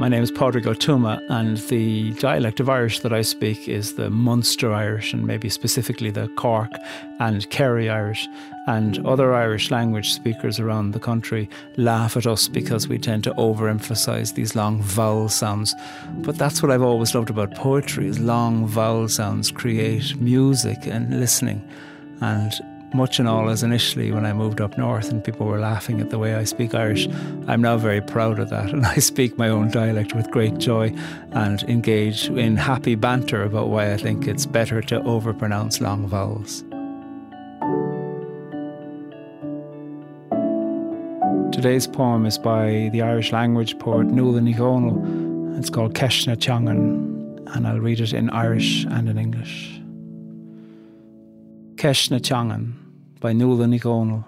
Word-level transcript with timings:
My 0.00 0.08
name 0.08 0.22
is 0.22 0.30
Padraig 0.30 0.64
Ó 0.64 0.74
Tuama, 0.74 1.20
and 1.28 1.58
the 1.68 2.12
dialect 2.12 2.58
of 2.58 2.70
Irish 2.70 3.00
that 3.00 3.12
I 3.12 3.20
speak 3.20 3.68
is 3.68 3.96
the 3.96 4.08
Munster 4.08 4.72
Irish, 4.72 5.12
and 5.12 5.26
maybe 5.26 5.50
specifically 5.50 6.10
the 6.10 6.26
Cork 6.38 6.70
and 7.18 7.50
Kerry 7.50 7.90
Irish. 7.90 8.26
And 8.66 9.06
other 9.06 9.34
Irish 9.34 9.70
language 9.70 10.14
speakers 10.14 10.58
around 10.58 10.92
the 10.92 11.00
country 11.00 11.50
laugh 11.76 12.16
at 12.16 12.26
us 12.26 12.48
because 12.48 12.88
we 12.88 12.96
tend 12.96 13.24
to 13.24 13.34
overemphasize 13.34 14.32
these 14.32 14.56
long 14.56 14.80
vowel 14.80 15.28
sounds. 15.28 15.74
But 16.20 16.38
that's 16.38 16.62
what 16.62 16.72
I've 16.72 16.80
always 16.80 17.14
loved 17.14 17.28
about 17.28 17.54
poetry: 17.54 18.06
is 18.06 18.18
long 18.18 18.66
vowel 18.66 19.06
sounds 19.06 19.50
create 19.50 20.18
music 20.18 20.86
and 20.86 21.20
listening. 21.20 21.62
And 22.22 22.52
much 22.94 23.18
and 23.18 23.28
all 23.28 23.48
as 23.48 23.62
initially 23.62 24.10
when 24.10 24.26
I 24.26 24.32
moved 24.32 24.60
up 24.60 24.76
north 24.76 25.10
and 25.10 25.22
people 25.22 25.46
were 25.46 25.58
laughing 25.58 26.00
at 26.00 26.10
the 26.10 26.18
way 26.18 26.34
I 26.34 26.44
speak 26.44 26.74
Irish. 26.74 27.08
I'm 27.46 27.62
now 27.62 27.76
very 27.76 28.00
proud 28.00 28.38
of 28.38 28.50
that 28.50 28.70
and 28.72 28.84
I 28.84 28.96
speak 28.96 29.38
my 29.38 29.48
own 29.48 29.70
dialect 29.70 30.14
with 30.14 30.30
great 30.30 30.58
joy 30.58 30.94
and 31.32 31.62
engage 31.64 32.28
in 32.28 32.56
happy 32.56 32.94
banter 32.94 33.42
about 33.42 33.68
why 33.68 33.92
I 33.92 33.96
think 33.96 34.26
it's 34.26 34.46
better 34.46 34.80
to 34.82 35.00
overpronounce 35.00 35.80
long 35.80 36.06
vowels. 36.06 36.64
Today's 41.52 41.86
poem 41.86 42.24
is 42.24 42.38
by 42.38 42.88
the 42.92 43.02
Irish 43.02 43.32
language 43.32 43.78
poet 43.78 44.06
Nuala 44.06 44.40
Dhomhnaill. 44.40 45.58
It's 45.58 45.68
called 45.68 45.92
Ceist 45.92 46.26
na 46.26 46.34
Teangan, 46.34 47.54
and 47.54 47.66
I'll 47.66 47.80
read 47.80 48.00
it 48.00 48.14
in 48.14 48.30
Irish 48.30 48.86
and 48.86 49.10
in 49.10 49.18
English. 49.18 49.78
Ceist 51.76 52.10
na 52.10 52.16
Teangain 53.20 53.22
by 53.22 53.32
Nuala 53.32 53.66
Ní 53.66 53.80
Dhomhnaill. 53.80 54.24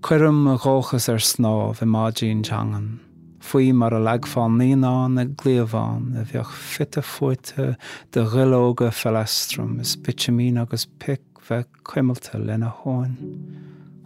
Cuirim 0.00 0.48
a 0.48 0.58
ghóchas 0.58 1.08
ar 1.08 1.18
snáb 1.18 1.82
i 1.82 1.86
mádín 1.86 2.42
teangan. 2.42 3.00
Fuoi 3.40 3.72
mar 3.72 3.94
a 3.94 3.98
leagfáin 3.98 4.58
níán 4.58 5.14
na 5.14 5.24
gléomháin 5.24 6.20
a 6.20 6.24
bheoh 6.24 6.44
fitte 6.44 7.02
fuite 7.02 7.76
de 8.12 8.20
rilóga 8.20 8.90
felestrum 8.90 9.80
is 9.80 9.96
bitamín 9.96 10.60
agus 10.60 10.86
pic 10.98 11.20
bheith 11.48 11.68
cuimilte 11.84 12.38
lena 12.38 12.72
háin. 12.84 13.16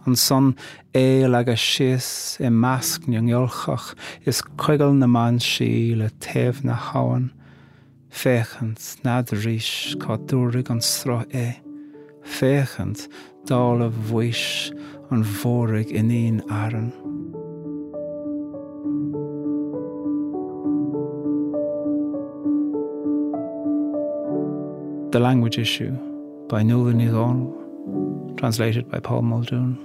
An 0.05 0.15
son 0.15 0.55
é 0.93 1.27
le 1.27 1.39
a 1.39 1.55
sios 1.55 2.39
i 2.39 2.49
measc 2.49 3.07
neolchach 3.07 3.95
is 4.25 4.41
chuigal 4.57 4.95
na 4.95 5.07
man 5.07 5.39
sí 5.39 5.95
le 5.95 6.09
taobh 6.19 6.63
na 6.63 6.75
háan, 6.75 7.31
féchant 8.09 9.03
nad 9.03 9.27
ríis 9.31 9.95
cá 9.99 10.17
dúraigh 10.17 10.69
an 10.69 10.81
sro 10.81 11.23
é, 11.31 11.64
féchant 12.25 13.07
dála 13.47 13.89
bhuiis 14.09 14.73
an 15.11 15.23
bhóraigh 15.23 15.91
iníon 15.91 16.41
airan. 16.49 16.91
The 25.11 25.19
Language 25.19 25.57
Issue 25.57 25.93
by 26.49 26.61
Nuala 26.63 26.93
Ní 26.93 27.07
translated 28.37 28.89
by 28.89 28.99
Paul 28.99 29.21
Muldoon. 29.21 29.77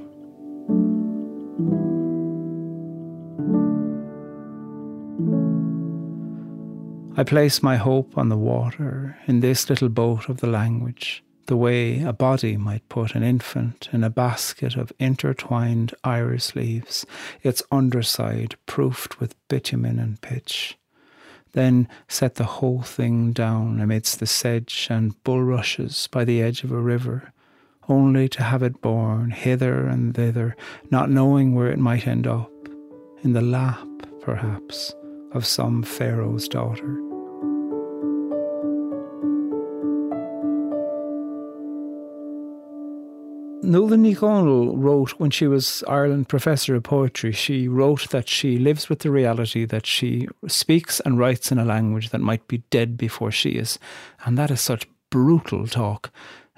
I 7.16 7.22
place 7.22 7.62
my 7.62 7.76
hope 7.76 8.16
on 8.16 8.28
the 8.28 8.36
water 8.36 9.18
in 9.26 9.40
this 9.40 9.68
little 9.68 9.90
boat 9.90 10.28
of 10.28 10.38
the 10.38 10.46
language, 10.46 11.22
the 11.50 11.56
way 11.56 12.00
a 12.04 12.12
body 12.12 12.56
might 12.56 12.88
put 12.88 13.16
an 13.16 13.24
infant 13.24 13.88
in 13.92 14.04
a 14.04 14.08
basket 14.08 14.76
of 14.76 14.92
intertwined 15.00 15.92
iris 16.04 16.54
leaves, 16.54 17.04
its 17.42 17.60
underside 17.72 18.54
proofed 18.66 19.18
with 19.18 19.34
bitumen 19.48 19.98
and 19.98 20.20
pitch. 20.20 20.78
Then 21.50 21.88
set 22.06 22.36
the 22.36 22.44
whole 22.44 22.82
thing 22.82 23.32
down 23.32 23.80
amidst 23.80 24.20
the 24.20 24.28
sedge 24.28 24.86
and 24.88 25.20
bulrushes 25.24 26.06
by 26.12 26.24
the 26.24 26.40
edge 26.40 26.62
of 26.62 26.70
a 26.70 26.80
river, 26.80 27.32
only 27.88 28.28
to 28.28 28.44
have 28.44 28.62
it 28.62 28.80
borne 28.80 29.32
hither 29.32 29.88
and 29.88 30.14
thither, 30.14 30.54
not 30.88 31.10
knowing 31.10 31.56
where 31.56 31.72
it 31.72 31.80
might 31.80 32.06
end 32.06 32.28
up, 32.28 32.52
in 33.24 33.32
the 33.32 33.40
lap, 33.40 33.88
perhaps, 34.20 34.94
of 35.32 35.44
some 35.44 35.82
Pharaoh's 35.82 36.46
daughter. 36.46 37.09
Nuala 43.70 43.96
Dhomhnaill 43.98 44.72
wrote 44.76 45.10
when 45.20 45.30
she 45.30 45.46
was 45.46 45.84
Ireland 45.86 46.28
Professor 46.28 46.74
of 46.74 46.82
Poetry, 46.82 47.30
she 47.30 47.68
wrote 47.68 48.10
that 48.10 48.28
she 48.28 48.58
lives 48.58 48.88
with 48.88 48.98
the 48.98 49.12
reality 49.12 49.64
that 49.64 49.86
she 49.86 50.26
speaks 50.48 50.98
and 50.98 51.20
writes 51.20 51.52
in 51.52 51.58
a 51.60 51.64
language 51.64 52.10
that 52.10 52.20
might 52.20 52.48
be 52.48 52.64
dead 52.70 52.96
before 52.96 53.30
she 53.30 53.50
is. 53.50 53.78
And 54.24 54.36
that 54.36 54.50
is 54.50 54.60
such 54.60 54.88
brutal 55.08 55.68
talk. 55.68 56.10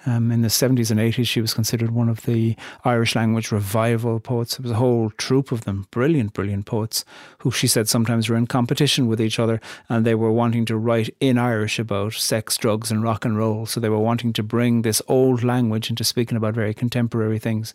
Um, 0.04 0.32
in 0.32 0.42
the 0.42 0.48
70s 0.48 0.90
and 0.90 0.98
80s, 0.98 1.28
she 1.28 1.40
was 1.40 1.54
considered 1.54 1.90
one 1.90 2.08
of 2.08 2.22
the 2.22 2.56
Irish 2.84 3.14
language 3.14 3.52
revival 3.52 4.18
poets. 4.18 4.56
There 4.56 4.62
was 4.62 4.72
a 4.72 4.76
whole 4.76 5.10
troop 5.10 5.52
of 5.52 5.64
them, 5.64 5.86
brilliant, 5.90 6.32
brilliant 6.32 6.66
poets, 6.66 7.04
who 7.38 7.50
she 7.50 7.68
said 7.68 7.88
sometimes 7.88 8.28
were 8.28 8.36
in 8.36 8.46
competition 8.46 9.06
with 9.06 9.20
each 9.20 9.38
other 9.38 9.60
and 9.88 10.04
they 10.04 10.14
were 10.14 10.32
wanting 10.32 10.64
to 10.66 10.76
write 10.76 11.14
in 11.20 11.38
Irish 11.38 11.78
about 11.78 12.14
sex, 12.14 12.56
drugs, 12.56 12.90
and 12.90 13.02
rock 13.02 13.24
and 13.24 13.36
roll. 13.36 13.64
So 13.66 13.78
they 13.78 13.88
were 13.88 13.98
wanting 13.98 14.32
to 14.34 14.42
bring 14.42 14.82
this 14.82 15.00
old 15.06 15.44
language 15.44 15.88
into 15.88 16.04
speaking 16.04 16.36
about 16.36 16.54
very 16.54 16.74
contemporary 16.74 17.38
things. 17.38 17.74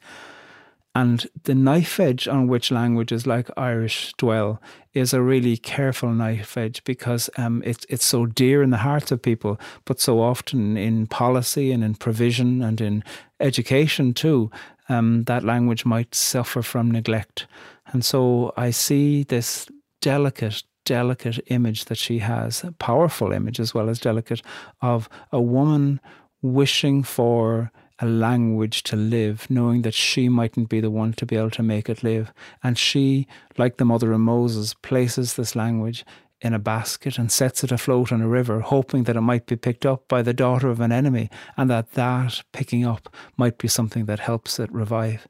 And 0.97 1.27
the 1.43 1.53
knife 1.53 1.99
edge 1.99 2.27
on 2.27 2.47
which 2.47 2.71
languages 2.71 3.27
like 3.27 3.51
Irish 3.55 4.15
dwell 4.17 4.59
is 4.95 5.13
a 5.13 5.21
really 5.21 5.55
careful 5.55 6.09
knife 6.09 6.57
edge 6.57 6.83
because 6.85 7.29
um, 7.37 7.61
it, 7.63 7.85
it's 7.87 8.03
so 8.03 8.25
dear 8.25 8.63
in 8.63 8.71
the 8.71 8.77
hearts 8.77 9.11
of 9.11 9.21
people, 9.21 9.59
but 9.85 9.99
so 9.99 10.19
often 10.19 10.75
in 10.75 11.05
policy 11.05 11.71
and 11.71 11.83
in 11.83 11.93
provision 11.93 12.63
and 12.63 12.81
in 12.81 13.03
education 13.39 14.11
too, 14.11 14.49
um, 14.89 15.23
that 15.25 15.43
language 15.43 15.85
might 15.85 16.15
suffer 16.15 16.63
from 16.63 16.89
neglect. 16.89 17.45
And 17.93 18.03
so 18.03 18.51
I 18.57 18.71
see 18.71 19.21
this 19.21 19.67
delicate, 20.01 20.63
delicate 20.83 21.37
image 21.51 21.85
that 21.85 21.99
she 21.99 22.17
has, 22.17 22.63
a 22.63 22.71
powerful 22.71 23.31
image 23.31 23.59
as 23.59 23.71
well 23.71 23.87
as 23.87 23.99
delicate, 23.99 24.41
of 24.81 25.09
a 25.31 25.39
woman 25.39 26.01
wishing 26.41 27.03
for 27.03 27.71
a 27.99 28.05
language 28.05 28.83
to 28.83 28.95
live, 28.95 29.49
knowing 29.49 29.81
that 29.81 29.93
she 29.93 30.29
mightn't 30.29 30.69
be 30.69 30.79
the 30.79 30.91
one 30.91 31.13
to 31.13 31.25
be 31.25 31.35
able 31.35 31.51
to 31.51 31.63
make 31.63 31.89
it 31.89 32.03
live. 32.03 32.31
And 32.63 32.77
she, 32.77 33.27
like 33.57 33.77
the 33.77 33.85
mother 33.85 34.11
of 34.13 34.19
Moses, 34.19 34.73
places 34.73 35.33
this 35.33 35.55
language 35.55 36.05
in 36.39 36.53
a 36.53 36.59
basket 36.59 37.17
and 37.17 37.31
sets 37.31 37.63
it 37.63 37.71
afloat 37.71 38.11
on 38.11 38.21
a 38.21 38.27
river, 38.27 38.59
hoping 38.59 39.03
that 39.03 39.15
it 39.15 39.21
might 39.21 39.47
be 39.47 39.55
picked 39.55 39.85
up 39.85 40.07
by 40.07 40.21
the 40.21 40.33
daughter 40.33 40.69
of 40.69 40.79
an 40.79 40.91
enemy, 40.91 41.29
and 41.55 41.69
that 41.69 41.93
that 41.93 42.43
picking 42.51 42.85
up 42.85 43.13
might 43.37 43.57
be 43.57 43.67
something 43.67 44.05
that 44.05 44.19
helps 44.19 44.59
it 44.59 44.71
revive. 44.71 45.27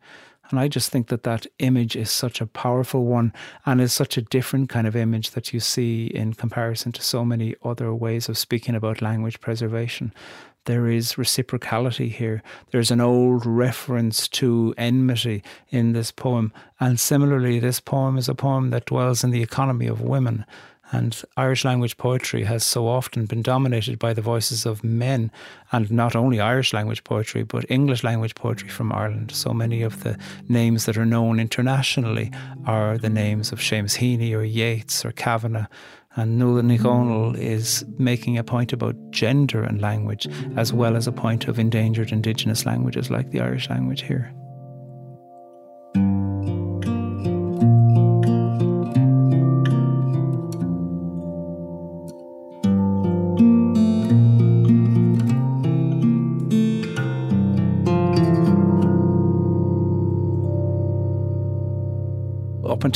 And 0.49 0.59
I 0.59 0.67
just 0.67 0.91
think 0.91 1.07
that 1.07 1.23
that 1.23 1.45
image 1.59 1.95
is 1.95 2.09
such 2.09 2.39
a 2.39 2.45
powerful 2.45 3.05
one 3.05 3.33
and 3.65 3.81
is 3.81 3.91
such 3.91 4.17
a 4.17 4.21
different 4.21 4.69
kind 4.69 4.87
of 4.87 4.95
image 4.95 5.31
that 5.31 5.53
you 5.53 5.59
see 5.59 6.07
in 6.07 6.33
comparison 6.33 6.93
to 6.93 7.01
so 7.01 7.25
many 7.25 7.55
other 7.63 7.93
ways 7.93 8.29
of 8.29 8.37
speaking 8.37 8.75
about 8.75 9.01
language 9.01 9.41
preservation 9.41 10.13
there 10.67 10.87
is 10.87 11.13
reciprocality 11.13 12.11
here. 12.11 12.43
There's 12.71 12.91
an 12.91 13.01
old 13.01 13.45
reference 13.45 14.27
to 14.29 14.75
enmity 14.77 15.41
in 15.69 15.93
this 15.93 16.11
poem. 16.11 16.53
And 16.79 16.99
similarly, 16.99 17.59
this 17.59 17.79
poem 17.79 18.17
is 18.17 18.29
a 18.29 18.35
poem 18.35 18.69
that 18.69 18.85
dwells 18.85 19.23
in 19.23 19.31
the 19.31 19.41
economy 19.41 19.87
of 19.87 20.01
women. 20.01 20.45
And 20.91 21.21
Irish 21.35 21.65
language 21.65 21.97
poetry 21.97 22.43
has 22.45 22.63
so 22.63 22.87
often 22.87 23.25
been 23.25 23.41
dominated 23.41 23.99
by 23.99 24.13
the 24.13 24.21
voices 24.21 24.65
of 24.65 24.83
men, 24.83 25.31
and 25.71 25.91
not 25.91 26.15
only 26.15 26.39
Irish 26.39 26.71
language 26.71 27.03
poetry, 27.03 27.43
but 27.43 27.69
English 27.69 28.03
language 28.03 28.35
poetry 28.35 28.69
from 28.69 28.93
Ireland. 28.93 29.31
So 29.31 29.53
many 29.53 29.81
of 29.81 30.03
the 30.03 30.17
names 30.47 30.85
that 30.85 30.97
are 30.97 31.05
known 31.05 31.39
internationally 31.39 32.31
are 32.65 32.97
the 32.97 33.09
names 33.09 33.51
of 33.51 33.59
Seamus 33.59 33.97
Heaney 33.97 34.33
or 34.33 34.43
Yeats 34.43 35.03
or 35.03 35.11
Kavanagh 35.11 35.67
and 36.17 36.37
Nuala 36.37 36.63
Ní 36.63 37.37
is 37.37 37.85
making 37.97 38.37
a 38.37 38.43
point 38.43 38.73
about 38.73 38.95
gender 39.11 39.63
and 39.63 39.79
language, 39.79 40.27
as 40.55 40.73
well 40.73 40.95
as 40.97 41.07
a 41.07 41.11
point 41.11 41.47
of 41.47 41.59
endangered 41.59 42.11
indigenous 42.11 42.65
languages 42.65 43.09
like 43.09 43.29
the 43.29 43.39
Irish 43.39 43.69
language 43.69 44.01
here. 44.01 44.33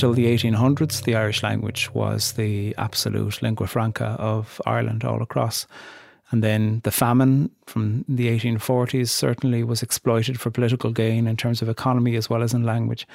Until 0.01 0.13
the 0.15 0.25
1800s, 0.25 1.03
the 1.03 1.15
Irish 1.15 1.43
language 1.43 1.93
was 1.93 2.31
the 2.31 2.73
absolute 2.79 3.39
lingua 3.43 3.67
franca 3.67 4.15
of 4.17 4.59
Ireland 4.65 5.03
all 5.03 5.21
across. 5.21 5.67
And 6.31 6.43
then 6.43 6.81
the 6.83 6.89
famine 6.89 7.51
from 7.67 8.03
the 8.07 8.27
1840s 8.27 9.09
certainly 9.09 9.63
was 9.63 9.83
exploited 9.83 10.39
for 10.39 10.49
political 10.49 10.91
gain 10.91 11.27
in 11.27 11.37
terms 11.37 11.61
of 11.61 11.69
economy 11.69 12.15
as 12.15 12.31
well 12.31 12.41
as 12.41 12.51
in 12.51 12.63
language. 12.63 13.07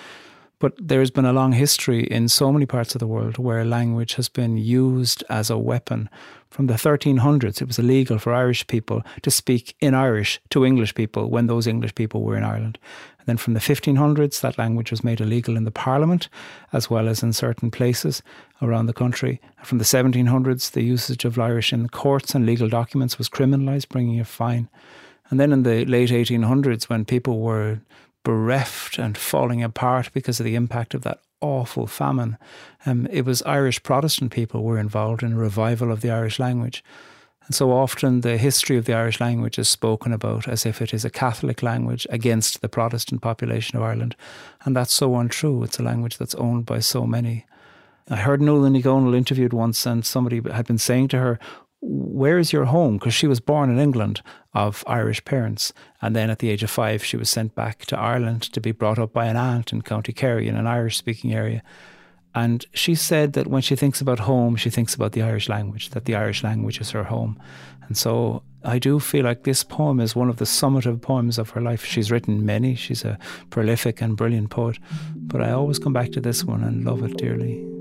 But 0.61 0.75
there's 0.79 1.11
been 1.11 1.25
a 1.25 1.33
long 1.33 1.51
history 1.51 2.05
in 2.05 2.29
so 2.29 2.53
many 2.53 2.67
parts 2.67 2.95
of 2.95 3.01
the 3.01 3.09
world 3.09 3.37
where 3.37 3.65
language 3.65 4.15
has 4.15 4.29
been 4.29 4.57
used 4.57 5.25
as 5.29 5.51
a 5.51 5.59
weapon. 5.59 6.09
From 6.57 6.69
the 6.69 6.73
1300s, 6.73 7.61
it 7.61 7.67
was 7.67 7.79
illegal 7.79 8.19
for 8.19 8.33
Irish 8.33 8.67
people 8.67 9.03
to 9.21 9.31
speak 9.31 9.77
in 9.79 9.93
Irish 9.93 10.41
to 10.49 10.65
English 10.65 10.95
people 10.95 11.29
when 11.29 11.49
those 11.49 11.67
English 11.67 11.95
people 11.95 12.23
were 12.23 12.35
in 12.35 12.45
Ireland. 12.45 12.79
And 13.19 13.27
then 13.27 13.37
from 13.37 13.53
the 13.53 13.61
1500s, 13.61 14.41
that 14.41 14.57
language 14.57 14.91
was 14.91 15.05
made 15.05 15.21
illegal 15.21 15.59
in 15.59 15.65
the 15.65 15.71
Parliament 15.71 16.31
as 16.73 16.89
well 16.89 17.09
as 17.09 17.23
in 17.23 17.35
certain 17.35 17.71
places 17.71 18.23
around 18.63 18.87
the 18.87 18.95
country. 18.95 19.39
And 19.59 19.67
From 19.67 19.77
the 19.77 19.85
1700s, 19.85 20.71
the 20.71 20.81
usage 20.81 21.27
of 21.27 21.39
Irish 21.39 21.75
in 21.75 21.83
the 21.83 21.91
courts 21.91 22.35
and 22.35 22.47
legal 22.47 22.71
documents 22.71 23.19
was 23.19 23.29
criminalised, 23.29 23.91
bringing 23.91 24.19
a 24.19 24.25
fine. 24.25 24.71
And 25.29 25.39
then 25.39 25.53
in 25.53 25.63
the 25.63 25.85
late 25.85 26.09
1800s, 26.09 26.85
when 26.85 27.05
people 27.05 27.41
were 27.41 27.81
bereft 28.25 28.99
and 28.99 29.19
falling 29.19 29.63
apart 29.63 30.09
because 30.15 30.41
of 30.41 30.45
the 30.45 30.55
impact 30.55 30.95
of 30.95 31.03
that 31.03 31.21
awful 31.47 31.87
famine. 31.87 32.37
Um, 32.85 33.07
it 33.11 33.25
was 33.25 33.43
Irish 33.43 33.83
Protestant 33.83 34.33
people 34.33 34.63
were 34.63 34.79
involved 34.79 35.23
in 35.23 35.33
a 35.33 35.37
revival 35.37 35.93
of 35.93 36.01
the 36.01 36.11
Irish 36.11 36.39
language. 36.39 36.83
And 37.47 37.55
so 37.55 37.71
often 37.71 38.21
the 38.21 38.37
history 38.39 38.77
of 38.77 38.87
the 38.87 38.95
Irish 38.95 39.21
language 39.21 39.59
is 39.59 39.69
spoken 39.69 40.13
about 40.13 40.49
as 40.49 40.67
if 40.67 40.83
it 40.83 40.93
is 40.93 41.05
a 41.05 41.11
Catholic 41.11 41.63
language 41.63 42.07
against 42.11 42.61
the 42.61 42.69
Protestant 42.69 43.23
population 43.23 43.77
of 43.77 43.85
Ireland. 43.85 44.17
And 44.65 44.75
that's 44.75 44.93
so 44.93 45.17
untrue. 45.17 45.63
It's 45.63 45.79
a 45.79 45.85
language 45.85 46.19
that's 46.19 46.35
owned 46.35 46.67
by 46.67 46.81
so 46.81 47.07
many. 47.07 47.47
I 48.09 48.17
heard 48.17 48.41
Ní 48.41 48.83
Dhomhnaill 48.83 49.17
interviewed 49.17 49.53
once, 49.53 49.85
and 49.85 50.07
somebody 50.07 50.41
had 50.53 50.67
been 50.67 50.79
saying 50.79 51.09
to 51.09 51.19
her, 51.19 51.39
where 51.81 52.39
is 52.39 52.53
your 52.53 52.65
home? 52.65 52.99
Because 52.99 53.15
she 53.15 53.27
was 53.27 53.41
born 53.41 53.71
in 53.71 53.79
England 53.79 54.23
of 54.55 54.83
Irish 54.87 55.25
parents. 55.25 55.73
And 56.01 56.17
then 56.17 56.31
at 56.31 56.39
the 56.39 56.51
age 56.51 56.63
of 56.63 56.71
five, 56.71 57.05
she 57.05 57.17
was 57.17 57.31
sent 57.31 57.55
back 57.55 57.85
to 57.87 57.99
Ireland 57.99 58.43
to 58.43 58.61
be 58.61 58.73
brought 58.73 58.99
up 58.99 59.13
by 59.13 59.27
an 59.27 59.37
aunt 59.37 59.73
in 59.73 59.83
County 59.83 60.13
Kerry 60.13 60.49
in 60.49 60.57
an 60.57 60.67
Irish 60.67 60.97
speaking 60.97 61.35
area. 61.35 61.63
And 62.35 62.67
she 62.75 62.95
said 62.95 63.33
that 63.33 63.47
when 63.47 63.63
she 63.63 63.77
thinks 63.77 64.01
about 64.01 64.21
home, 64.21 64.57
she 64.57 64.69
thinks 64.69 64.95
about 64.95 65.13
the 65.13 65.23
Irish 65.23 65.49
language, 65.49 65.91
that 65.91 66.05
the 66.05 66.15
Irish 66.15 66.43
language 66.45 66.81
is 66.81 66.91
her 66.91 67.05
home. 67.05 67.41
And 67.87 67.97
so 67.97 68.43
I 68.63 68.79
do 68.79 69.01
feel 69.01 69.25
like 69.25 69.45
this 69.45 69.65
poem 69.65 70.01
is 70.01 70.17
one 70.17 70.29
of 70.29 70.37
the 70.37 70.45
summative 70.45 71.01
poems 71.01 71.39
of 71.39 71.51
her 71.51 71.61
life. 71.61 71.85
She's 71.85 72.11
written 72.11 72.45
many, 72.45 72.75
she's 72.75 73.05
a 73.05 73.19
prolific 73.49 74.03
and 74.03 74.17
brilliant 74.17 74.51
poet, 74.51 74.79
but 75.15 75.41
I 75.41 75.53
always 75.53 75.79
come 75.79 75.93
back 75.93 76.13
to 76.13 76.21
this 76.21 76.45
one 76.45 76.63
and 76.63 76.85
love 76.85 77.03
it 77.05 77.17
dearly. 77.17 77.76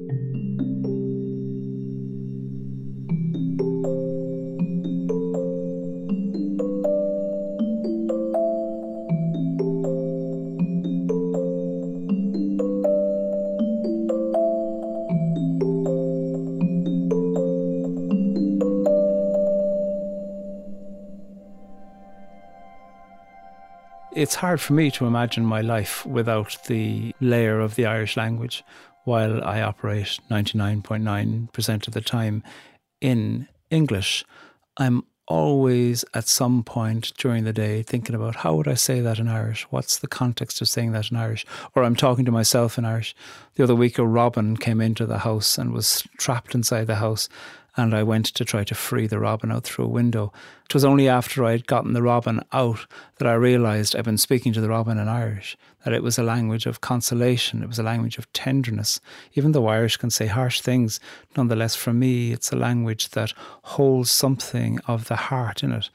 It's 24.26 24.34
hard 24.34 24.60
for 24.60 24.74
me 24.74 24.90
to 24.90 25.06
imagine 25.06 25.46
my 25.46 25.62
life 25.62 26.04
without 26.04 26.58
the 26.66 27.14
layer 27.22 27.60
of 27.60 27.76
the 27.76 27.86
Irish 27.86 28.18
language 28.18 28.64
while 29.04 29.44
I 29.44 29.62
operate 29.62 30.18
99.9% 30.32 31.88
of 31.88 31.94
the 31.94 32.02
time 32.02 32.42
in 33.00 33.48
English. 33.70 34.26
I'm 34.78 35.04
always 35.28 36.04
at 36.16 36.28
some 36.28 36.64
point 36.64 37.14
during 37.20 37.44
the 37.44 37.54
day 37.54 37.84
thinking 37.84 38.16
about 38.16 38.38
how 38.38 38.56
would 38.56 38.68
I 38.68 38.74
say 38.74 39.00
that 39.00 39.20
in 39.20 39.28
Irish? 39.28 39.68
What's 39.70 40.00
the 40.00 40.08
context 40.08 40.60
of 40.60 40.68
saying 40.68 40.92
that 40.94 41.12
in 41.12 41.18
Irish? 41.18 41.46
Or 41.76 41.84
I'm 41.84 41.96
talking 41.96 42.26
to 42.26 42.32
myself 42.32 42.80
in 42.80 42.86
Irish. 42.86 43.16
The 43.54 43.64
other 43.64 43.76
week, 43.76 44.00
a 44.00 44.08
robin 44.08 44.58
came 44.58 44.82
into 44.82 45.06
the 45.06 45.20
house 45.20 45.60
and 45.60 45.72
was 45.72 46.04
trapped 46.18 46.56
inside 46.56 46.88
the 46.88 46.96
house 46.96 47.30
and 47.78 47.94
I 47.94 48.04
went 48.04 48.26
to 48.28 48.46
try 48.46 48.64
to 48.64 48.76
free 48.76 49.08
the 49.08 49.20
robin 49.20 49.52
out 49.52 49.64
through 49.64 49.86
a 49.86 49.90
window. 49.90 50.32
It 50.66 50.74
was 50.74 50.86
only 50.86 51.10
after 51.10 51.44
I 51.44 51.52
had 51.52 51.68
gotten 51.68 51.94
the 51.94 52.02
robin 52.02 52.42
out 52.52 52.86
that 53.18 53.28
I 53.28 53.34
realised 53.34 53.96
I'd 53.96 54.06
been 54.06 54.18
speaking 54.18 54.54
to 54.54 54.62
the 54.62 54.70
robin 54.70 54.98
in 54.98 55.08
Irish, 55.08 55.58
that 55.84 55.94
it 55.94 56.04
was 56.04 56.18
a 56.18 56.24
language 56.24 56.66
of 56.66 56.82
consolation, 56.82 57.62
it 57.62 57.68
was 57.68 57.80
a 57.80 57.84
language 57.84 58.18
of 58.18 58.32
tenderness. 58.34 59.00
Even 59.34 59.52
though 59.52 59.68
Irish 59.68 59.98
can 59.98 60.10
say 60.10 60.28
harsh 60.28 60.62
things, 60.62 61.00
nonetheless, 61.36 61.76
for 61.76 61.94
me, 61.94 62.32
it's 62.32 62.52
a 62.52 62.58
language 62.58 63.10
that 63.10 63.34
holds 63.64 64.10
something 64.10 64.80
of 64.88 65.08
the 65.08 65.16
heart 65.16 65.64
in 65.64 65.72
it. 65.72 65.90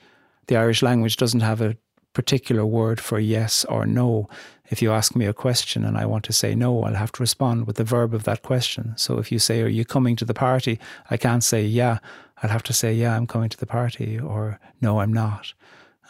The 0.46 0.56
Irish 0.56 0.82
language 0.82 1.16
doesn't 1.16 1.40
have 1.40 1.60
a 1.60 1.76
particular 2.12 2.66
word 2.66 3.00
for 3.00 3.18
yes 3.18 3.64
or 3.66 3.86
no. 3.86 4.28
If 4.70 4.82
you 4.82 4.92
ask 4.92 5.16
me 5.16 5.26
a 5.26 5.32
question 5.32 5.84
and 5.84 5.96
I 5.96 6.06
want 6.06 6.24
to 6.24 6.32
say 6.32 6.54
no, 6.54 6.82
I'll 6.84 6.94
have 6.94 7.12
to 7.12 7.22
respond 7.22 7.66
with 7.66 7.76
the 7.76 7.84
verb 7.84 8.14
of 8.14 8.24
that 8.24 8.42
question. 8.42 8.94
So 8.96 9.18
if 9.18 9.32
you 9.32 9.38
say, 9.38 9.62
Are 9.62 9.68
you 9.68 9.84
coming 9.84 10.16
to 10.16 10.24
the 10.24 10.34
party? 10.34 10.78
I 11.10 11.16
can't 11.16 11.44
say, 11.44 11.64
Yeah. 11.64 11.98
I'll 12.42 12.50
have 12.50 12.62
to 12.64 12.72
say, 12.72 12.92
Yeah, 12.92 13.16
I'm 13.16 13.26
coming 13.26 13.48
to 13.50 13.58
the 13.58 13.66
party, 13.66 14.18
or 14.18 14.60
No, 14.80 15.00
I'm 15.00 15.12
not. 15.12 15.52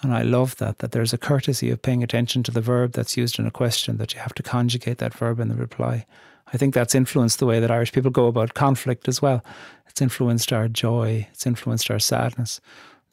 And 0.02 0.14
I 0.14 0.22
love 0.22 0.56
that, 0.56 0.78
that 0.78 0.92
there's 0.92 1.12
a 1.12 1.18
courtesy 1.18 1.70
of 1.70 1.82
paying 1.82 2.02
attention 2.02 2.42
to 2.44 2.50
the 2.50 2.62
verb 2.62 2.92
that's 2.92 3.16
used 3.16 3.38
in 3.38 3.46
a 3.46 3.50
question, 3.50 3.98
that 3.98 4.14
you 4.14 4.20
have 4.20 4.34
to 4.34 4.42
conjugate 4.42 4.98
that 4.98 5.14
verb 5.14 5.40
in 5.40 5.48
the 5.48 5.54
reply. 5.54 6.06
I 6.52 6.56
think 6.56 6.74
that's 6.74 6.94
influenced 6.94 7.38
the 7.38 7.46
way 7.46 7.60
that 7.60 7.70
Irish 7.70 7.92
people 7.92 8.10
go 8.10 8.26
about 8.26 8.54
conflict 8.54 9.08
as 9.08 9.20
well. 9.20 9.44
It's 9.88 10.00
influenced 10.00 10.52
our 10.52 10.68
joy, 10.68 11.28
it's 11.32 11.46
influenced 11.46 11.90
our 11.90 11.98
sadness. 11.98 12.60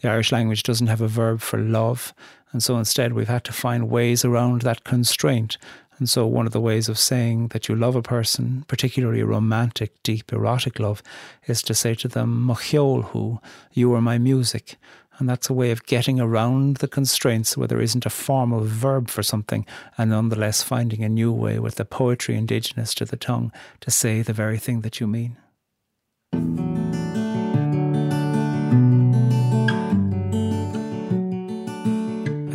The 0.01 0.10
Irish 0.10 0.31
language 0.31 0.63
doesn't 0.63 0.88
have 0.88 1.01
a 1.01 1.07
verb 1.07 1.42
for 1.42 1.57
love. 1.57 2.13
And 2.52 2.64
so 2.64 2.78
instead, 2.78 3.14
we've 3.14 3.28
had 3.28 3.44
to 3.46 3.54
find 3.54 3.90
ways 3.90 4.24
around 4.24 4.62
that 4.62 4.84
constraint. 4.84 5.58
And 6.00 6.08
so, 6.08 6.28
one 6.28 6.46
of 6.46 6.54
the 6.54 6.62
ways 6.62 6.90
of 6.90 7.00
saying 7.00 7.48
that 7.50 7.68
you 7.68 7.76
love 7.76 7.96
a 7.96 8.04
person, 8.04 8.66
particularly 8.68 9.24
romantic, 9.24 10.02
deep, 10.04 10.32
erotic 10.32 10.80
love, 10.80 11.02
is 11.48 11.64
to 11.64 11.74
say 11.74 11.96
to 11.96 12.08
them, 12.08 12.44
Mo 12.44 12.54
cheol 12.54 13.10
thú, 13.10 13.40
you 13.74 13.94
are 13.94 14.02
my 14.02 14.18
music. 14.18 14.76
And 15.18 15.28
that's 15.28 15.50
a 15.50 15.54
way 15.54 15.72
of 15.72 15.88
getting 15.88 16.20
around 16.20 16.78
the 16.78 16.88
constraints 16.88 17.58
where 17.58 17.68
there 17.68 17.82
isn't 17.82 18.06
a 18.06 18.12
formal 18.12 18.62
verb 18.62 19.10
for 19.10 19.24
something, 19.24 19.66
and 19.98 20.12
nonetheless 20.12 20.62
finding 20.62 21.04
a 21.04 21.10
new 21.10 21.32
way 21.32 21.58
with 21.58 21.76
the 21.76 21.86
poetry 21.86 22.36
indigenous 22.36 22.94
to 22.96 23.06
the 23.06 23.18
tongue 23.18 23.52
to 23.82 23.90
say 23.90 24.22
the 24.22 24.34
very 24.34 24.60
thing 24.60 24.82
that 24.82 25.00
you 25.00 25.08
mean. 25.08 25.38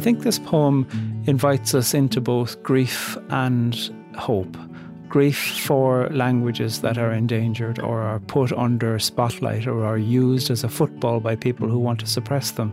Think 0.03 0.23
this 0.23 0.41
poem 0.41 0.87
invites 1.27 1.75
us 1.75 1.95
into 1.95 2.21
both 2.21 2.61
grief 2.63 3.17
and 3.31 3.75
hope. 4.19 4.57
Grief 5.09 5.39
for 5.61 6.09
languages 6.11 6.81
that 6.81 6.99
are 6.99 7.13
endangered 7.13 7.79
or 7.79 8.01
are 8.03 8.19
put 8.19 8.53
under 8.53 8.99
spotlight 8.99 9.67
or 9.67 9.85
are 9.85 9.99
used 9.99 10.51
as 10.51 10.65
a 10.65 10.69
football 10.69 11.21
by 11.21 11.37
people 11.37 11.69
who 11.69 11.79
want 11.79 12.01
to 12.01 12.07
suppress 12.07 12.51
them. 12.53 12.73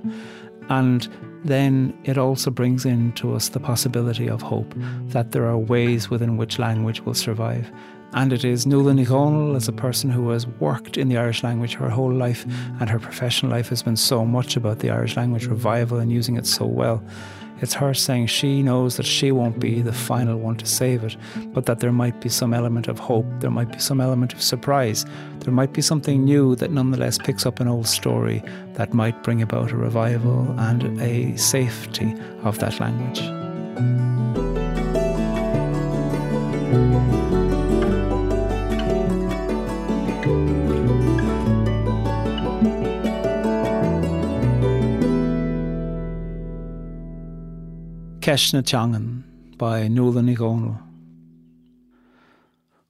And 0.70 1.08
then 1.44 1.98
it 2.04 2.18
also 2.18 2.50
brings 2.50 2.86
into 2.86 3.36
us 3.36 3.50
the 3.50 3.60
possibility 3.60 4.27
of 4.27 4.42
hope 4.42 4.74
that 5.10 5.32
there 5.32 5.46
are 5.46 5.58
ways 5.58 6.10
within 6.10 6.36
which 6.36 6.58
language 6.58 7.01
will 7.01 7.13
survive. 7.13 7.72
And 8.13 8.34
it 8.34 8.44
is 8.44 8.66
Nuala 8.66 8.94
Dhomhnaill, 8.94 9.56
as 9.56 9.68
a 9.68 9.74
person 9.74 10.10
who 10.10 10.30
has 10.30 10.48
worked 10.48 10.98
in 10.98 11.10
the 11.10 11.18
Irish 11.18 11.44
language 11.44 11.75
her 11.75 11.89
whole 11.89 12.12
life, 12.12 12.46
and 12.80 12.89
her 12.89 13.00
professional 13.00 13.51
life 13.51 13.70
has 13.70 13.84
been 13.84 13.96
so 13.96 14.25
much 14.25 14.56
about 14.56 14.80
the 14.80 14.89
Irish 14.89 15.16
language 15.16 15.46
revival 15.46 16.00
and 16.00 16.12
using 16.12 16.36
it 16.36 16.48
so 16.48 16.66
well. 16.66 17.04
It's 17.62 17.74
her 17.74 17.94
saying 17.94 18.28
she 18.28 18.63
knows 18.63 18.96
that 18.98 19.06
she 19.06 19.32
won't 19.32 19.60
be 19.60 19.82
the 19.82 19.92
final 19.92 20.39
one 20.39 20.56
to 20.58 20.66
save 20.66 21.04
it, 21.04 21.18
but 21.48 21.66
that 21.66 21.82
there 21.82 21.92
might 21.92 22.22
be 22.22 22.30
some 22.30 22.54
element 22.54 22.88
of 22.88 23.00
hope, 23.00 23.25
there 23.39 23.51
might 23.51 23.72
be 23.72 23.80
some 23.80 24.00
element 24.00 24.34
of 24.34 24.42
surprise, 24.42 25.06
there 25.39 25.54
might 25.54 25.74
be 25.74 25.82
something 25.82 26.24
new 26.24 26.56
that 26.56 26.72
nonetheless 26.72 27.18
picks 27.18 27.46
up 27.46 27.60
an 27.60 27.68
old 27.68 27.88
story 27.88 28.42
that 28.74 28.94
might 28.94 29.24
bring 29.24 29.42
about 29.42 29.72
a 29.72 29.78
revival 29.78 30.56
and 30.58 31.00
a 31.01 31.36
safety 31.38 32.16
of 32.44 32.60
that 32.60 32.80
language. 32.80 33.22
Ceist 48.30 48.54
na 48.54 48.62
teangan 48.62 49.24
by 49.58 49.88
Nuala 49.90 50.22
Ní 50.22 50.36
Dhomhnaill. 50.38 50.78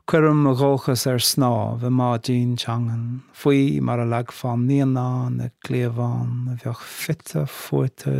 Cuirim 0.06 0.44
a 0.50 0.54
ggóchas 0.54 1.08
ar 1.08 1.16
er 1.16 1.24
sná 1.24 1.80
bheit 1.80 1.96
má 1.96 2.10
dín 2.20 2.58
teangan, 2.60 3.22
faoi 3.32 3.80
mar 3.80 4.02
a 4.04 4.06
leagfán 4.06 4.68
níoná 4.68 5.32
na 5.32 5.48
cléomháin 5.64 6.52
a 6.52 6.76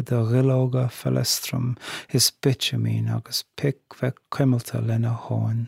de 0.02 0.16
rióga 0.32 0.88
fellestrum 0.88 1.76
is 2.14 2.32
bitemín 2.32 3.12
agus 3.12 3.44
pic 3.58 3.84
bheith 4.00 4.24
cuimiilta 4.32 4.80
lena 4.80 5.12
háin. 5.12 5.68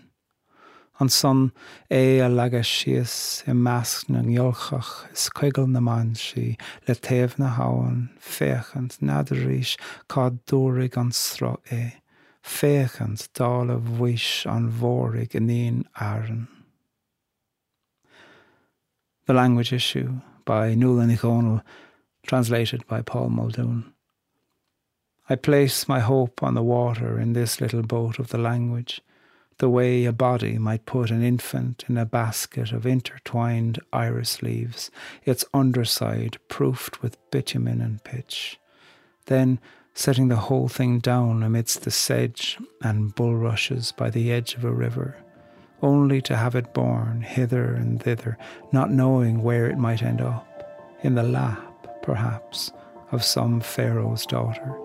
An 1.02 1.10
son 1.10 1.52
é 1.90 2.22
a 2.22 2.30
legus 2.30 2.70
sios 2.70 3.16
i 3.50 3.54
measc 3.54 4.10
na 4.10 4.22
ngeolchach 4.22 4.92
is 5.12 5.30
chuigal 5.38 5.68
naán 5.68 6.16
si 6.16 6.58
le 6.88 6.96
taobh 6.96 7.40
na 7.40 7.50
háan 7.58 8.10
féchant 8.20 9.00
nadidir 9.02 9.48
ríis 9.48 9.76
cá 10.08 10.30
dúraigh 10.52 10.98
an 11.02 11.10
srá 11.10 11.56
é, 11.72 11.82
féchant 12.44 13.28
dála 13.34 13.80
bhuiis 13.82 14.46
an 14.46 14.70
bhórig 14.72 15.34
in 15.36 15.86
Aaron. 16.00 16.48
The 19.26 19.34
Language 19.34 19.74
Issue 19.74 20.22
by 20.46 20.76
Nuala 20.76 21.06
Ní 21.06 21.62
translated 22.28 22.86
by 22.88 23.02
Paul 23.02 23.30
Muldoon. 23.30 23.94
I 25.30 25.36
place 25.36 25.88
my 25.88 26.00
hope 26.00 26.44
on 26.44 26.56
the 26.56 26.64
water 26.64 27.20
in 27.20 27.34
this 27.34 27.62
little 27.62 27.84
boat 27.84 28.20
of 28.20 28.30
the 28.30 28.38
language, 28.38 29.02
the 29.58 29.70
way 29.70 30.06
a 30.06 30.12
body 30.12 30.58
might 30.58 30.86
put 30.86 31.12
an 31.12 31.24
infant 31.24 31.86
in 31.88 31.98
a 31.98 32.06
basket 32.06 32.72
of 32.72 32.86
intertwined 32.86 33.80
iris 33.94 34.42
leaves, 34.42 34.90
its 35.24 35.46
underside 35.54 36.38
proofed 36.48 37.02
with 37.02 37.18
bitumen 37.32 37.82
and 37.82 38.04
pitch. 38.04 38.60
Then 39.26 39.60
setting 39.94 40.30
the 40.30 40.36
whole 40.36 40.68
thing 40.68 41.00
down 41.00 41.44
amidst 41.44 41.84
the 41.84 41.92
sedge 41.92 42.58
and 42.82 43.14
bulrushes 43.14 43.92
by 43.92 44.10
the 44.10 44.32
edge 44.32 44.56
of 44.56 44.64
a 44.64 44.72
river, 44.72 45.18
only 45.82 46.22
to 46.22 46.36
have 46.36 46.56
it 46.56 46.74
borne 46.74 47.22
hither 47.22 47.74
and 47.74 48.02
thither, 48.02 48.38
not 48.72 48.92
knowing 48.92 49.44
where 49.44 49.68
it 49.68 49.78
might 49.78 50.02
end 50.02 50.22
up, 50.22 50.98
in 51.04 51.16
the 51.16 51.24
lap, 51.24 52.02
perhaps, 52.04 52.72
of 53.12 53.24
some 53.24 53.60
Pharaoh's 53.60 54.26
daughter. 54.26 54.78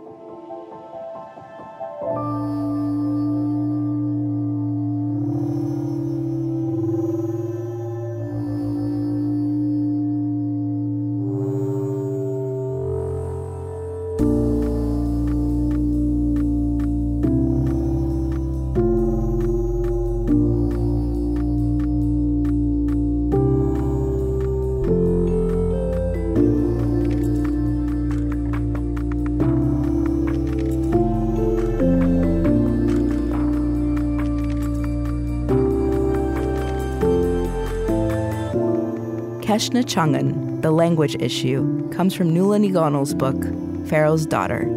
Ceist 39.57 39.73
na 39.73 39.81
Teangan, 39.81 40.61
The 40.61 40.71
Language 40.71 41.17
Issue, 41.19 41.89
comes 41.89 42.13
from 42.13 42.29
Nuala 42.35 42.59
Ní 42.59 42.73
Dhomhnaill's 42.73 43.15
book, 43.15 43.41
Pharaoh's 43.89 44.27
Daughter. 44.27 44.69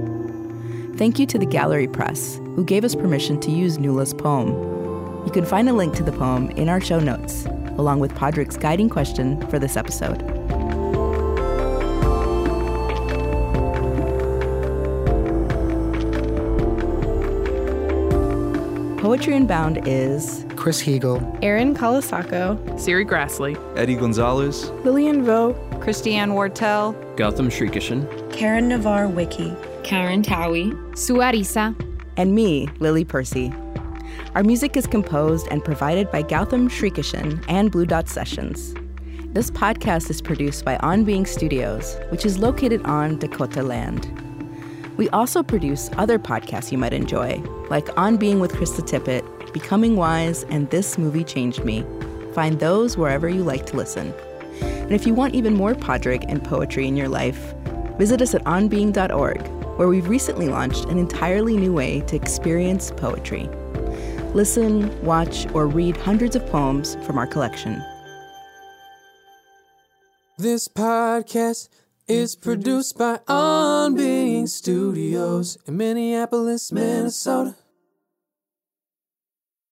Thank 0.95 1.19
you 1.19 1.25
to 1.25 1.38
the 1.38 1.45
Gallery 1.45 1.86
Press, 1.86 2.38
who 2.55 2.63
gave 2.63 2.86
us 2.86 2.95
permission 2.95 3.41
to 3.41 3.51
use 3.51 3.77
Nuala's 3.77 4.13
poem. 4.13 4.48
You 5.25 5.33
can 5.33 5.43
find 5.43 5.67
a 5.67 5.74
link 5.74 5.95
to 5.95 6.03
the 6.03 6.13
poem 6.13 6.50
in 6.51 6.69
our 6.69 6.79
show 6.79 7.01
notes, 7.01 7.45
along 7.77 8.00
with 8.00 8.15
Padraig's 8.15 8.55
guiding 8.55 8.88
question 8.88 9.45
for 9.50 9.59
this 9.59 9.75
episode. 9.75 10.19
Poetry 19.01 19.36
Unbound 19.36 19.86
is 19.86 20.45
Chris 20.59 20.81
Heagle, 20.83 21.39
Erin 21.41 21.73
Colasacco, 21.73 22.57
Serri 22.73 23.07
Graslie, 23.07 23.57
Eddie 23.77 23.95
Gonzalez, 23.95 24.71
Lilian 24.83 25.23
Vo, 25.23 25.53
Christiane 25.79 26.31
Wartell, 26.31 26.93
Gautam 27.15 27.47
Srikishan, 27.47 28.05
Karen 28.33 28.69
Navar 28.69 29.09
Wiki, 29.09 29.55
Karen 29.85 30.21
Towie, 30.21 30.73
Suarisa, 30.91 31.73
and 32.17 32.35
me, 32.35 32.67
Lily 32.79 33.05
Percy. 33.05 33.53
Our 34.35 34.43
music 34.43 34.75
is 34.75 34.85
composed 34.85 35.47
and 35.49 35.63
provided 35.63 36.11
by 36.11 36.23
Gautam 36.23 36.67
Srikishan 36.67 37.41
and 37.47 37.71
Blue 37.71 37.85
Dot 37.85 38.09
Sessions. 38.09 38.75
This 39.31 39.49
podcast 39.49 40.09
is 40.09 40.21
produced 40.21 40.65
by 40.65 40.75
On 40.77 41.05
Being 41.05 41.25
Studios, 41.25 41.95
which 42.09 42.25
is 42.25 42.37
located 42.37 42.83
on 42.83 43.17
Dakota 43.17 43.63
land. 43.63 44.11
We 44.97 45.07
also 45.11 45.41
produce 45.41 45.89
other 45.93 46.19
podcasts 46.19 46.69
you 46.69 46.77
might 46.77 46.91
enjoy, 46.91 47.41
like 47.69 47.97
On 47.97 48.17
Being 48.17 48.41
with 48.41 48.51
Krista 48.51 48.81
Tippett, 48.81 49.38
Becoming 49.53 49.95
Wise, 49.95 50.43
and 50.49 50.69
This 50.69 50.97
Movie 50.97 51.23
Changed 51.23 51.63
Me. 51.63 51.85
Find 52.33 52.59
those 52.59 52.97
wherever 52.97 53.27
you 53.27 53.43
like 53.43 53.65
to 53.67 53.77
listen. 53.77 54.13
And 54.61 54.91
if 54.91 55.05
you 55.05 55.13
want 55.13 55.35
even 55.35 55.53
more 55.53 55.75
Padraig 55.75 56.25
and 56.27 56.43
poetry 56.43 56.87
in 56.87 56.97
your 56.97 57.09
life, 57.09 57.53
visit 57.97 58.21
us 58.21 58.33
at 58.33 58.43
onbeing.org, 58.45 59.41
where 59.77 59.87
we've 59.87 60.09
recently 60.09 60.49
launched 60.49 60.85
an 60.85 60.97
entirely 60.97 61.57
new 61.57 61.73
way 61.73 62.01
to 62.01 62.15
experience 62.15 62.91
poetry. 62.91 63.49
Listen, 64.33 65.03
watch, 65.03 65.47
or 65.53 65.67
read 65.67 65.97
hundreds 65.97 66.35
of 66.35 66.45
poems 66.47 66.95
from 67.05 67.17
our 67.17 67.27
collection. 67.27 67.81
This 70.37 70.67
podcast 70.67 71.69
is 72.07 72.35
produced 72.35 72.97
by 72.97 73.19
On 73.27 73.95
Being 73.95 74.47
Studios 74.47 75.57
in 75.67 75.77
Minneapolis, 75.77 76.71
Minnesota. 76.71 77.55